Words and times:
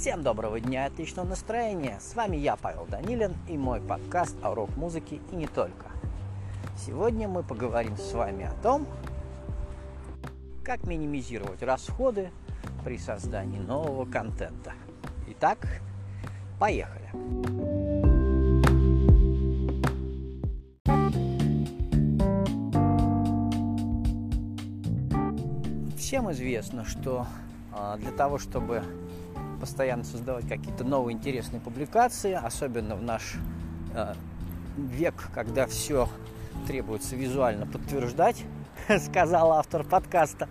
Всем 0.00 0.22
доброго 0.22 0.58
дня, 0.58 0.86
отличного 0.86 1.26
настроения. 1.26 1.98
С 2.00 2.14
вами 2.14 2.38
я, 2.38 2.56
Павел 2.56 2.86
Данилин, 2.86 3.34
и 3.46 3.58
мой 3.58 3.82
подкаст 3.82 4.34
о 4.42 4.54
рок-музыке 4.54 5.20
и 5.30 5.36
не 5.36 5.46
только. 5.46 5.90
Сегодня 6.74 7.28
мы 7.28 7.42
поговорим 7.42 7.98
с 7.98 8.14
вами 8.14 8.46
о 8.46 8.62
том, 8.62 8.86
как 10.64 10.84
минимизировать 10.84 11.62
расходы 11.62 12.30
при 12.82 12.96
создании 12.96 13.58
нового 13.58 14.10
контента. 14.10 14.72
Итак, 15.28 15.82
поехали! 16.58 17.10
Всем 25.98 26.32
известно, 26.32 26.86
что 26.86 27.26
а, 27.74 27.98
для 27.98 28.12
того, 28.12 28.38
чтобы 28.38 28.82
постоянно 29.60 30.04
создавать 30.04 30.48
какие-то 30.48 30.84
новые 30.84 31.16
интересные 31.16 31.60
публикации, 31.60 32.32
особенно 32.32 32.96
в 32.96 33.02
наш 33.02 33.36
э, 33.94 34.14
век, 34.76 35.28
когда 35.34 35.66
все 35.66 36.08
требуется 36.66 37.16
визуально 37.16 37.66
подтверждать, 37.66 38.44
сказал 39.06 39.52
автор 39.52 39.84
подкаста, 39.84 40.48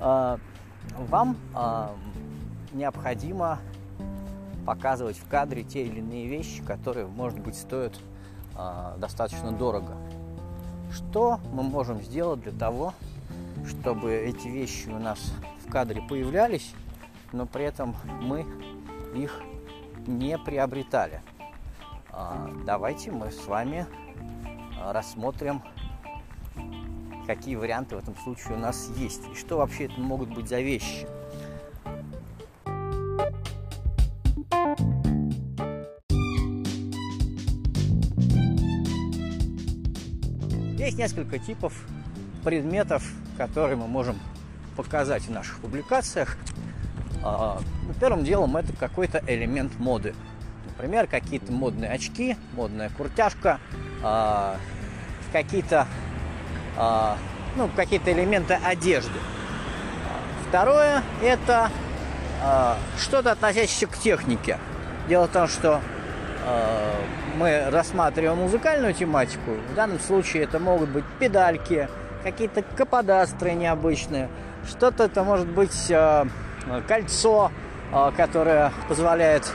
э, 0.00 0.38
вам 0.98 1.36
э, 1.54 1.88
необходимо 2.72 3.60
показывать 4.66 5.16
в 5.16 5.26
кадре 5.28 5.62
те 5.62 5.84
или 5.84 6.00
иные 6.00 6.26
вещи, 6.26 6.62
которые, 6.62 7.06
может 7.06 7.38
быть, 7.38 7.56
стоят 7.56 7.98
э, 8.56 8.94
достаточно 8.98 9.52
дорого. 9.52 9.96
Что 10.92 11.38
мы 11.52 11.62
можем 11.62 12.02
сделать 12.02 12.40
для 12.42 12.52
того, 12.52 12.94
чтобы 13.66 14.14
эти 14.14 14.48
вещи 14.48 14.88
у 14.88 14.98
нас 14.98 15.18
в 15.66 15.70
кадре 15.70 16.02
появлялись, 16.08 16.74
но 17.32 17.46
при 17.46 17.64
этом 17.64 17.96
мы 18.20 18.46
их 19.14 19.40
не 20.06 20.38
приобретали. 20.38 21.20
А, 22.10 22.50
давайте 22.64 23.10
мы 23.10 23.30
с 23.30 23.46
вами 23.46 23.86
а, 24.80 24.92
рассмотрим, 24.92 25.62
какие 27.26 27.56
варианты 27.56 27.96
в 27.96 27.98
этом 27.98 28.16
случае 28.16 28.54
у 28.54 28.58
нас 28.58 28.90
есть 28.96 29.22
и 29.32 29.34
что 29.34 29.58
вообще 29.58 29.84
это 29.84 30.00
могут 30.00 30.34
быть 30.34 30.48
за 30.48 30.60
вещи. 30.60 31.06
Есть 40.78 40.96
несколько 40.96 41.38
типов 41.38 41.86
предметов, 42.42 43.04
которые 43.36 43.76
мы 43.76 43.86
можем 43.86 44.16
показать 44.76 45.24
в 45.24 45.30
наших 45.30 45.58
публикациях. 45.58 46.38
А, 47.24 47.58
ну, 47.86 47.94
первым 48.00 48.24
делом 48.24 48.56
это 48.56 48.72
какой-то 48.72 49.22
элемент 49.26 49.78
моды. 49.78 50.14
Например, 50.66 51.06
какие-то 51.06 51.50
модные 51.50 51.90
очки, 51.90 52.36
модная 52.52 52.90
куртяжка, 52.96 53.58
а, 54.02 54.56
какие-то 55.32 55.86
а, 56.76 57.16
ну, 57.56 57.68
какие-то 57.74 58.12
элементы 58.12 58.54
одежды. 58.54 59.18
Второе– 60.48 61.02
это 61.22 61.70
что-то 62.98 63.32
относящееся 63.32 63.88
к 63.88 63.98
технике. 63.98 64.58
Дело 65.08 65.26
в 65.26 65.32
том, 65.32 65.48
что 65.48 65.80
мы 67.36 67.68
рассматриваем 67.68 68.38
музыкальную 68.38 68.94
тематику. 68.94 69.56
В 69.72 69.74
данном 69.74 69.98
случае 69.98 70.44
это 70.44 70.58
могут 70.58 70.88
быть 70.90 71.04
педальки, 71.18 71.88
какие-то 72.22 72.62
каподастры 72.62 73.52
необычные. 73.52 74.28
Что-то 74.68 75.04
это 75.04 75.24
может 75.24 75.48
быть 75.48 75.92
кольцо, 76.86 77.50
э, 77.92 78.10
которое 78.16 78.72
позволяет 78.88 79.52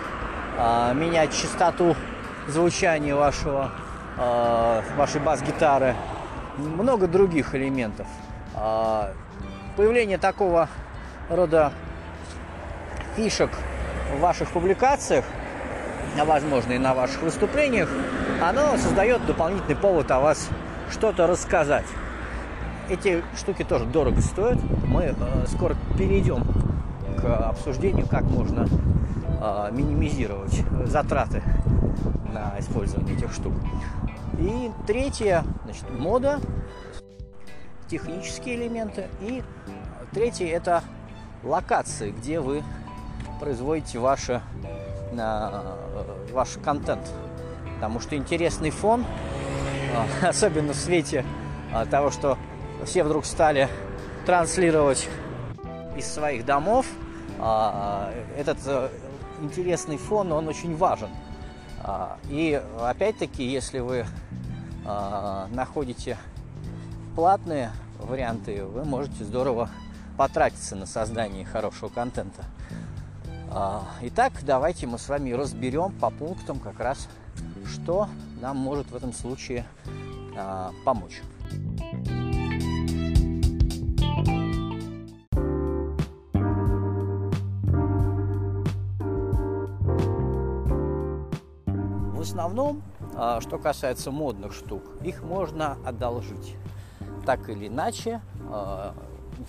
э, 0.58 0.94
менять 0.94 1.33
частоту 1.33 1.95
звучания 2.48 3.15
вашего, 3.15 3.71
вашей 4.98 5.21
бас-гитары. 5.21 5.95
Много 6.58 7.08
других 7.08 7.55
элементов. 7.55 8.05
Появление 9.77 10.17
такого 10.17 10.67
рода 11.30 11.71
фишек 13.16 13.49
в 14.14 14.20
ваших 14.20 14.49
публикациях, 14.49 15.26
а 16.20 16.26
возможно 16.26 16.73
и 16.73 16.77
на 16.77 16.93
ваших 16.93 17.21
выступлениях, 17.21 17.89
оно 18.42 18.77
создает 18.77 19.26
дополнительный 19.26 19.76
повод 19.76 20.11
о 20.11 20.20
вас 20.20 20.49
что-то 20.92 21.27
рассказать. 21.27 21.86
Эти 22.89 23.23
штуки 23.37 23.64
тоже 23.64 23.86
дорого 23.86 24.21
стоят. 24.21 24.60
Мы 24.86 25.04
э, 25.04 25.16
скоро 25.48 25.76
перейдем 25.98 26.43
обсуждению, 27.23 28.08
как 28.08 28.23
можно 28.23 28.67
а, 29.45 29.70
минимизировать 29.72 30.64
затраты 30.86 31.44
на 32.34 32.56
использование 32.60 33.16
этих 33.16 33.34
штук. 33.34 33.54
И 34.39 34.72
третье, 34.88 35.44
значит, 35.66 35.84
мода, 35.98 36.39
технические 37.89 38.56
элементы. 38.56 39.08
И 39.22 39.44
третье 40.14 40.48
это 40.48 40.82
локации, 41.44 42.11
где 42.11 42.39
вы 42.39 42.64
производите 43.40 44.00
ваше, 44.00 44.42
на, 45.11 45.76
ваш 46.32 46.58
контент. 46.64 47.05
Потому 47.76 48.00
что 48.00 48.16
интересный 48.16 48.70
фон, 48.70 49.05
а, 50.23 50.28
особенно 50.30 50.73
в 50.73 50.78
свете 50.78 51.26
а, 51.73 51.86
того, 51.86 52.11
что 52.11 52.38
все 52.86 53.04
вдруг 53.04 53.26
стали 53.26 53.67
транслировать 54.26 55.10
из 55.98 56.08
своих 56.08 56.45
домов– 56.45 56.86
а, 56.95 57.12
этот 57.38 58.58
э, 58.66 58.89
интересный 59.42 59.98
фон, 59.98 60.32
он 60.32 60.48
очень 60.48 60.76
важен. 60.76 61.10
А, 61.82 62.17
и 62.30 62.61
опять-таки, 62.80 63.44
если 63.44 63.80
вы 63.80 64.06
а, 64.86 65.48
находите 65.52 66.17
платные 67.16 67.72
варианты, 68.00 68.64
вы 68.64 68.86
можете 68.86 69.23
здорово 69.23 69.70
потратиться 70.17 70.76
на 70.76 70.86
создание 70.86 71.45
хорошего 71.45 71.89
контента. 71.89 72.44
Итак, 74.02 74.34
давайте 74.42 74.88
мы 74.88 74.98
с 74.98 75.08
вами 75.08 75.32
разберем 75.32 75.92
по 75.92 76.10
пунктам 76.10 76.60
как 76.60 76.80
раз, 76.80 77.08
что 77.72 78.08
нам 78.42 78.58
может 78.58 78.90
в 78.90 78.95
этом 78.95 79.14
случае 79.14 79.66
помочь. 80.84 81.22
Основном, 92.23 92.82
а, 93.16 93.39
что 93.42 93.58
касается 93.58 94.11
модных 94.11 94.54
штук, 94.54 94.84
их 95.04 95.23
можно 95.23 95.78
одолжить. 95.86 96.56
Так 97.26 97.50
или 97.50 97.67
иначе, 97.67 98.22
а, 98.50 98.94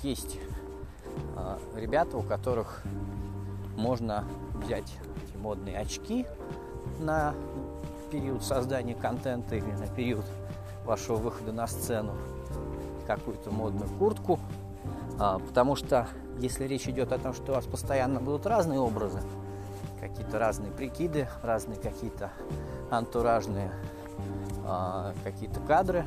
есть 0.02 0.38
а, 1.36 1.58
ребята, 1.74 2.16
у 2.18 2.22
которых 2.22 2.82
можно 3.76 4.24
взять 4.64 4.92
эти 5.26 5.36
модные 5.36 5.78
очки 5.78 6.26
на 7.00 7.34
период 8.10 8.42
создания 8.44 8.94
контента 8.94 9.56
или 9.56 9.72
на 9.72 9.86
период 9.86 10.24
вашего 10.84 11.16
выхода 11.16 11.52
на 11.52 11.66
сцену, 11.66 12.12
какую-то 13.06 13.50
модную 13.50 13.88
куртку, 13.98 14.38
потому 15.18 15.74
что 15.76 16.06
если 16.38 16.64
речь 16.64 16.86
идет 16.86 17.12
о 17.12 17.18
том, 17.18 17.34
что 17.34 17.52
у 17.52 17.54
вас 17.56 17.64
постоянно 17.64 18.20
будут 18.20 18.46
разные 18.46 18.78
образы, 18.78 19.20
какие-то 20.08 20.38
разные 20.38 20.70
прикиды, 20.70 21.28
разные 21.42 21.78
какие-то 21.78 22.30
антуражные 22.90 23.72
а, 24.66 25.14
какие-то 25.24 25.60
кадры. 25.60 26.04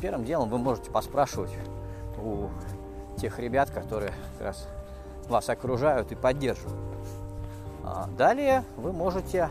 Первым 0.00 0.24
делом 0.24 0.48
вы 0.48 0.58
можете 0.58 0.90
поспрашивать 0.92 1.50
у 2.22 2.48
тех 3.18 3.40
ребят, 3.40 3.70
которые 3.70 4.12
как 4.38 4.46
раз 4.46 4.68
вас 5.28 5.48
окружают 5.48 6.12
и 6.12 6.14
поддерживают. 6.14 6.78
А, 7.82 8.08
далее 8.16 8.62
вы 8.76 8.92
можете 8.92 9.50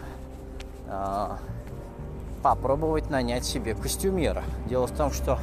а, 0.88 1.40
попробовать 2.42 3.10
нанять 3.10 3.44
себе 3.44 3.76
костюмера. 3.76 4.44
Дело 4.68 4.88
в 4.88 4.96
том, 4.96 5.12
что 5.12 5.40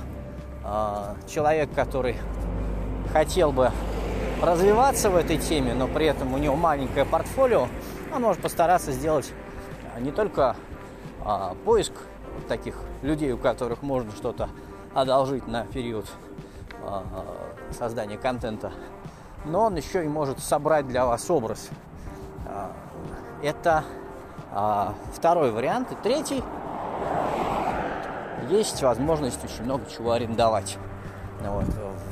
а, 0.65 1.15
человек, 1.29 1.71
который 1.75 2.17
хотел 3.13 3.53
бы 3.53 3.71
развиваться 4.43 5.09
в 5.09 5.17
этой 5.17 5.39
теме, 5.39 5.73
но 5.73 5.87
при 5.87 6.07
этом 6.07 6.35
у 6.35 6.39
него 6.39 6.57
маленькое 6.57 7.05
портфолио, 7.05 7.69
он 8.15 8.23
может 8.23 8.43
постараться 8.43 8.93
сделать 8.93 9.33
а, 9.95 10.01
не 10.01 10.11
только 10.11 10.57
а, 11.25 11.55
поиск 11.65 11.93
таких 12.49 12.75
людей, 13.03 13.33
у 13.33 13.39
которых 13.39 13.83
можно 13.83 14.11
что-то 14.13 14.49
одолжить 14.95 15.47
на 15.47 15.65
период 15.65 16.07
а, 16.83 17.05
создания 17.71 18.19
контента, 18.19 18.73
но 19.45 19.67
он 19.67 19.77
еще 19.77 20.05
и 20.05 20.09
может 20.09 20.41
собрать 20.41 20.87
для 20.89 21.07
вас 21.07 21.31
образ. 21.31 21.69
А, 22.47 22.73
это 23.43 23.85
а, 24.53 24.95
второй 25.15 25.53
вариант. 25.53 25.93
И 25.93 25.95
третий, 26.03 26.43
есть 28.51 28.83
возможность 28.83 29.43
очень 29.45 29.65
много 29.65 29.85
чего 29.89 30.13
арендовать. 30.13 30.77
Вот, 31.41 31.65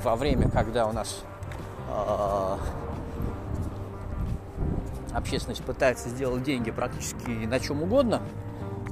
во 0.02 0.16
время, 0.16 0.48
когда 0.48 0.86
у 0.86 0.92
нас 0.92 1.22
общественность 5.12 5.62
пытается 5.62 6.08
сделать 6.08 6.42
деньги 6.42 6.70
практически 6.70 7.30
на 7.46 7.60
чем 7.60 7.82
угодно, 7.82 8.20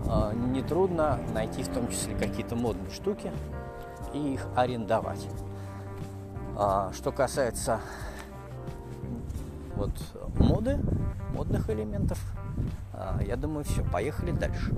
а, 0.08 0.32
нетрудно 0.32 1.18
найти 1.32 1.62
в 1.62 1.68
том 1.68 1.88
числе 1.88 2.14
какие-то 2.14 2.56
модные 2.56 2.90
штуки 2.90 3.32
и 4.12 4.34
их 4.34 4.46
арендовать. 4.54 5.26
А, 6.56 6.92
что 6.92 7.12
касается 7.12 7.80
вот 9.76 9.92
моды, 10.38 10.80
модных 11.34 11.70
элементов, 11.70 12.18
а, 12.92 13.20
я 13.22 13.36
думаю, 13.36 13.64
все, 13.64 13.84
поехали 13.84 14.32
дальше. 14.32 14.74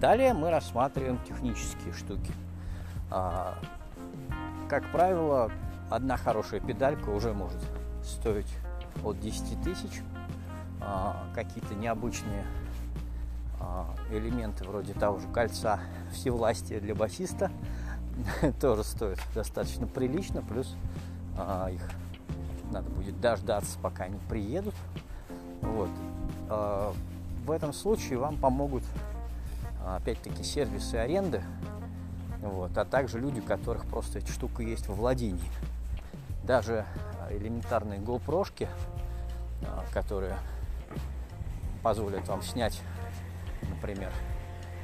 Далее 0.00 0.32
мы 0.32 0.50
рассматриваем 0.50 1.18
технические 1.26 1.92
штуки. 1.92 2.32
А, 3.10 3.58
как 4.68 4.92
правило, 4.92 5.50
одна 5.90 6.16
хорошая 6.16 6.60
педалька 6.60 7.10
уже 7.10 7.32
может 7.32 7.58
стоить 8.04 8.52
от 9.02 9.18
10 9.18 9.60
тысяч. 9.62 10.02
А, 10.80 11.26
какие-то 11.34 11.74
необычные 11.74 12.44
а, 13.58 13.92
элементы 14.12 14.64
вроде 14.64 14.94
того 14.94 15.18
же 15.18 15.26
кольца 15.28 15.80
всевластия 16.12 16.78
для 16.78 16.94
басиста 16.94 17.50
тоже 18.60 18.84
стоят 18.84 19.18
достаточно 19.34 19.88
прилично, 19.88 20.42
плюс 20.42 20.76
их 21.72 21.82
надо 22.72 22.90
будет 22.90 23.20
дождаться, 23.20 23.78
пока 23.80 24.04
они 24.04 24.18
приедут. 24.28 24.74
Вот. 25.62 25.88
В 26.48 27.50
этом 27.52 27.72
случае 27.72 28.18
вам 28.18 28.36
помогут 28.36 28.82
опять-таки 29.96 30.42
сервисы 30.42 30.96
аренды, 30.96 31.42
вот, 32.40 32.76
а 32.76 32.84
также 32.84 33.18
люди, 33.18 33.40
у 33.40 33.42
которых 33.42 33.86
просто 33.86 34.18
эта 34.18 34.30
штука 34.32 34.62
есть 34.62 34.86
во 34.88 34.94
владении. 34.94 35.50
Даже 36.44 36.84
а, 37.20 37.32
элементарные 37.32 37.98
GoPro, 37.98 38.68
а, 39.62 39.84
которые 39.92 40.36
позволят 41.82 42.26
вам 42.28 42.42
снять, 42.42 42.80
например, 43.62 44.12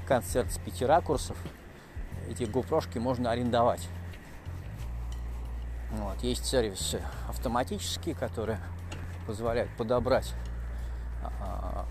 концерт 0.06 0.52
с 0.52 0.58
пяти 0.58 0.84
ракурсов, 0.84 1.36
эти 2.28 2.42
GoPro 2.42 3.00
можно 3.00 3.30
арендовать. 3.30 3.88
Вот. 5.92 6.22
Есть 6.22 6.44
сервисы 6.44 7.00
автоматические, 7.28 8.14
которые 8.14 8.58
позволяют 9.26 9.70
подобрать 9.76 10.34
а, 11.22 11.86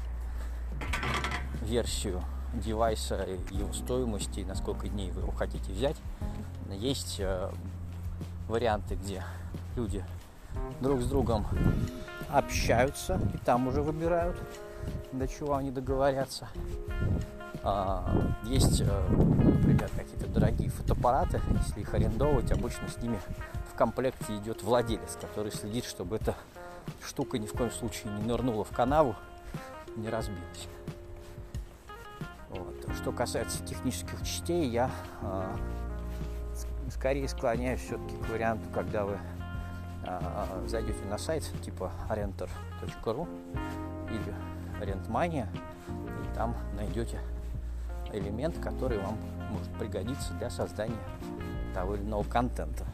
версию 1.62 2.22
девайса, 2.54 3.26
его 3.52 3.74
стоимости, 3.74 4.42
на 4.42 4.56
сколько 4.56 4.88
дней 4.88 5.12
вы 5.12 5.22
его 5.22 5.32
хотите 5.32 5.72
взять. 5.72 5.98
Есть 6.70 7.18
э, 7.20 7.50
варианты, 8.48 8.96
где 8.96 9.24
люди 9.76 10.04
друг 10.82 11.02
с 11.02 11.06
другом 11.06 11.46
общаются 12.30 13.20
и 13.34 13.38
там 13.38 13.68
уже 13.68 13.82
выбирают, 13.82 14.38
до 15.12 15.28
чего 15.28 15.56
они 15.56 15.72
договорятся. 15.72 16.48
А, 17.64 18.34
есть, 18.44 18.82
э, 18.82 19.08
например, 19.10 19.90
какие-то 19.96 20.28
дорогие 20.28 20.70
фотоаппараты, 20.70 21.42
если 21.66 21.82
их 21.82 21.94
арендовывать, 21.94 22.52
обычно 22.52 22.90
с 22.90 22.98
ними 22.98 23.20
в 23.72 23.76
комплекте 23.76 24.38
идет 24.38 24.64
владелец, 24.64 25.18
который 25.20 25.52
следит, 25.52 25.86
чтобы 25.86 26.18
эта 26.18 26.36
штука 27.06 27.38
ни 27.38 27.46
в 27.46 27.54
коем 27.54 27.72
случае 27.72 28.12
не 28.14 28.24
нырнула 28.24 28.64
в 28.64 28.72
канаву, 28.72 29.16
не 29.96 30.10
разбилась. 30.10 30.68
Вот. 32.54 32.96
Что 32.96 33.12
касается 33.12 33.64
технических 33.66 34.20
частей, 34.24 34.70
я 34.70 34.90
э, 35.22 35.56
скорее 36.90 37.28
склоняюсь 37.28 37.82
все-таки 37.82 38.16
к 38.18 38.30
варианту, 38.30 38.66
когда 38.74 39.06
вы 39.06 39.18
э, 40.06 40.68
зайдете 40.68 41.04
на 41.06 41.18
сайт 41.18 41.44
типа 41.64 41.92
renter.ru 42.10 43.28
или 44.10 44.36
rentmania, 44.80 45.48
и 45.88 46.36
там 46.36 46.56
найдете 46.76 47.20
элемент, 48.12 48.60
который 48.60 49.00
вам 49.00 49.18
может 49.50 49.72
пригодиться 49.80 50.34
для 50.34 50.50
создания 50.50 50.96
того 51.74 51.96
или 51.96 52.04
иного 52.04 52.24
контента. 52.24 52.86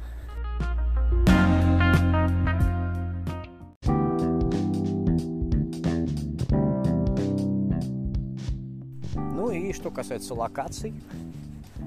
Что 9.90 9.96
касается 9.96 10.36
локаций, 10.36 10.94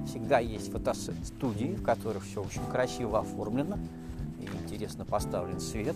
всегда 0.09 0.41
есть 0.41 0.73
фотостудии, 0.73 1.77
в 1.77 1.85
которых 1.85 2.25
все 2.25 2.43
очень 2.43 2.65
красиво 2.69 3.21
оформлено, 3.21 3.79
и 4.41 4.47
интересно 4.65 5.05
поставлен 5.05 5.61
свет, 5.61 5.95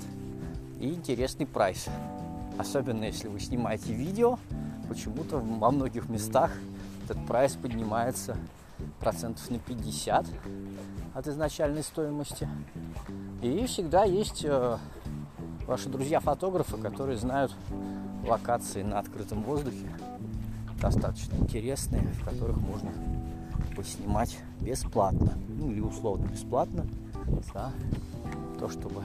и 0.79 0.91
интересный 0.91 1.47
прайс. 1.47 1.89
Особенно 2.59 3.03
если 3.05 3.27
вы 3.27 3.41
снимаете 3.41 3.93
видео, 3.93 4.39
почему-то 4.89 5.39
во 5.39 5.73
многих 5.73 6.09
местах 6.09 6.53
этот 7.05 7.27
прайс 7.27 7.55
поднимается 7.55 8.37
процентов 9.01 9.51
на 9.51 9.59
50 9.59 10.27
от 11.13 11.27
изначальной 11.27 11.83
стоимости. 11.83 12.49
И 13.43 13.67
всегда 13.67 14.05
есть 14.05 14.45
э, 14.45 14.79
ваши 15.67 15.89
друзья-фотографы, 15.89 16.77
которые 16.77 17.19
знают 17.19 17.53
локации 18.25 18.83
на 18.83 19.01
открытом 19.01 19.43
воздухе, 19.43 19.91
достаточно 20.81 21.37
интересные, 21.37 22.03
в 22.03 22.25
которых 22.25 22.59
можно 22.61 22.93
поснимать 23.75 24.39
бесплатно, 24.61 25.35
ну 25.49 25.71
или 25.71 25.81
условно 25.81 26.27
бесплатно, 26.27 26.87
за 27.53 27.73
то, 28.59 28.69
чтобы, 28.69 29.03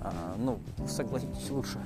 а, 0.00 0.36
ну, 0.38 0.58
согласитесь, 0.86 1.50
лучше 1.50 1.78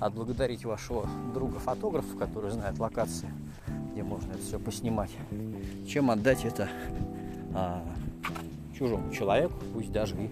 отблагодарить 0.00 0.64
вашего 0.64 1.08
друга-фотографа, 1.34 2.16
который 2.16 2.50
знает 2.50 2.78
локации, 2.78 3.28
где 3.92 4.02
можно 4.02 4.32
это 4.32 4.42
все 4.42 4.58
поснимать, 4.58 5.10
чем 5.86 6.10
отдать 6.10 6.44
это 6.44 6.68
а, 7.54 7.84
чужому 8.78 9.12
человеку, 9.12 9.54
пусть 9.74 9.92
даже 9.92 10.14
и 10.16 10.30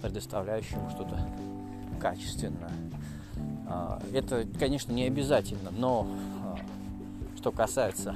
предоставляющему 0.00 0.90
что-то 0.90 1.20
качественное. 2.00 2.72
А, 3.68 4.02
это, 4.12 4.46
конечно, 4.58 4.92
не 4.92 5.04
обязательно, 5.04 5.70
но 5.70 6.06
что 7.42 7.50
касается 7.50 8.14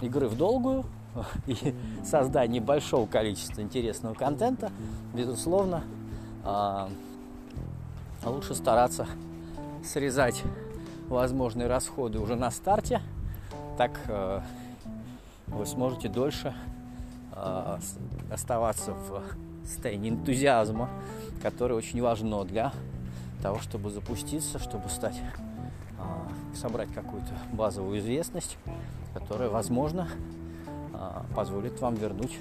игры 0.00 0.26
в 0.26 0.36
долгую 0.36 0.84
и 1.46 1.72
создания 2.04 2.60
большого 2.60 3.06
количества 3.06 3.60
интересного 3.60 4.14
контента, 4.14 4.72
безусловно, 5.14 5.84
а, 6.42 6.90
лучше 8.24 8.56
стараться 8.56 9.06
срезать 9.84 10.42
возможные 11.08 11.68
расходы 11.68 12.18
уже 12.18 12.34
на 12.34 12.50
старте, 12.50 13.00
так 13.78 13.92
а, 14.08 14.42
вы 15.46 15.64
сможете 15.64 16.08
дольше 16.08 16.52
а, 17.30 17.78
оставаться 18.28 18.92
в 18.92 19.22
состоянии 19.64 20.10
энтузиазма, 20.10 20.90
которое 21.42 21.74
очень 21.74 22.02
важно 22.02 22.44
для 22.44 22.72
того, 23.40 23.60
чтобы 23.60 23.90
запуститься, 23.90 24.58
чтобы 24.58 24.88
стать 24.88 25.20
собрать 26.54 26.92
какую-то 26.92 27.32
базовую 27.52 27.98
известность, 27.98 28.56
которая, 29.14 29.48
возможно, 29.48 30.08
а, 30.94 31.24
позволит 31.34 31.80
вам 31.80 31.94
вернуть 31.94 32.38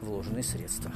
вложенные 0.00 0.42
средства. 0.42 0.90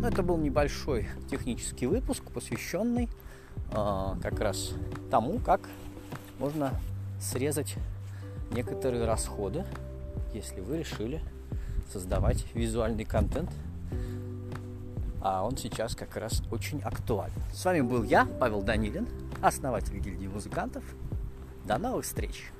Ну, 0.00 0.06
это 0.06 0.22
был 0.22 0.36
небольшой 0.36 1.08
технический 1.30 1.86
выпуск, 1.86 2.22
посвященный 2.32 3.08
э, 3.72 4.14
как 4.22 4.40
раз 4.40 4.72
тому, 5.10 5.38
как 5.38 5.60
можно 6.38 6.72
срезать 7.20 7.76
некоторые 8.52 9.04
расходы, 9.04 9.64
если 10.32 10.60
вы 10.60 10.78
решили 10.78 11.20
создавать 11.90 12.44
визуальный 12.54 13.04
контент. 13.04 13.50
А 15.22 15.44
он 15.44 15.56
сейчас 15.56 15.94
как 15.94 16.16
раз 16.16 16.42
очень 16.50 16.80
актуален. 16.80 17.34
С 17.52 17.64
вами 17.64 17.82
был 17.82 18.02
я, 18.04 18.24
Павел 18.24 18.62
Данилин, 18.62 19.06
основатель 19.42 19.98
гильдии 19.98 20.26
музыкантов. 20.26 20.84
До 21.66 21.76
новых 21.76 22.04
встреч! 22.04 22.50